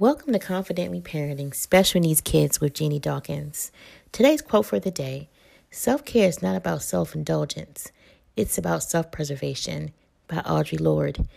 [0.00, 3.70] Welcome to Confidently Parenting Special Needs Kids with Jeannie Dawkins.
[4.12, 5.28] Today's quote for the day
[5.70, 7.92] Self care is not about self indulgence,
[8.34, 9.92] it's about self preservation
[10.26, 11.28] by Audre Lorde.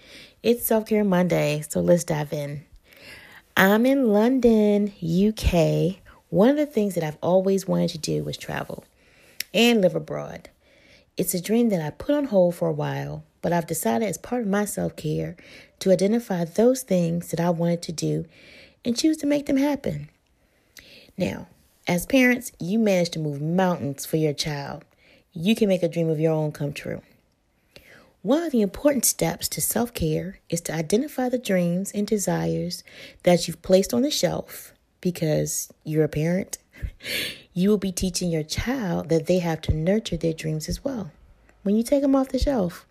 [0.44, 2.64] It's Self Care Monday, so let's dive in.
[3.58, 5.98] I'm in London, UK.
[6.30, 8.86] One of the things that I've always wanted to do was travel
[9.54, 10.48] and live abroad.
[11.16, 14.18] It's a dream that I put on hold for a while, but I've decided as
[14.18, 15.36] part of my self care
[15.80, 18.26] to identify those things that I wanted to do
[18.84, 20.10] and choose to make them happen.
[21.16, 21.48] Now,
[21.88, 24.86] as parents, you manage to move mountains for your child.
[25.34, 27.02] You can make a dream of your own come true.
[28.24, 32.84] One of the important steps to self care is to identify the dreams and desires
[33.24, 36.58] that you've placed on the shelf because you're a parent.
[37.56, 41.12] You will be teaching your child that they have to nurture their dreams as well
[41.62, 42.88] when you take them off the shelf.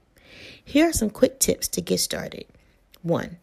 [0.64, 2.46] Here are some quick tips to get started.
[3.02, 3.38] One,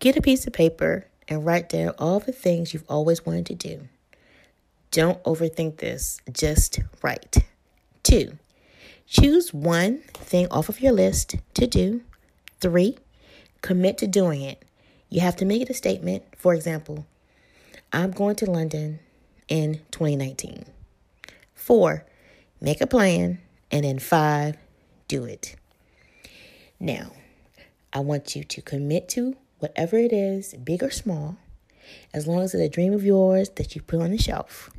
[0.00, 3.54] get a piece of paper and write down all the things you've always wanted to
[3.54, 3.88] do.
[4.90, 7.44] Don't overthink this, just write.
[8.02, 8.36] Two,
[9.06, 12.02] choose one thing off of your list to do.
[12.60, 12.98] Three,
[13.62, 14.64] commit to doing it.
[15.08, 16.24] You have to make it a statement.
[16.36, 17.06] For example,
[17.92, 18.98] I'm going to London
[19.50, 20.64] in 2019.
[21.54, 22.06] Four,
[22.60, 23.40] make a plan.
[23.70, 24.56] And then five,
[25.06, 25.54] do it.
[26.80, 27.12] Now,
[27.92, 31.36] I want you to commit to whatever it is, big or small,
[32.12, 34.70] as long as it's a dream of yours that you put on the shelf.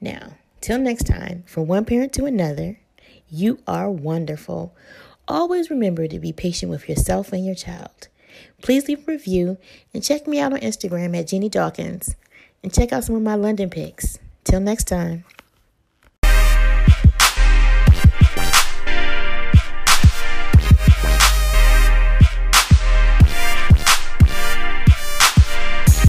[0.00, 2.78] Now, till next time, from one parent to another,
[3.30, 4.74] you are wonderful.
[5.28, 8.08] Always remember to be patient with yourself and your child.
[8.60, 9.58] Please leave a review
[9.94, 12.14] and check me out on Instagram at Jeannie Dawkins
[12.62, 14.18] and check out some of my London pics.
[14.44, 15.24] Till next time.